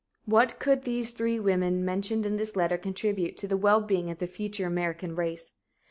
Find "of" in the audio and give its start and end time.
4.09-4.17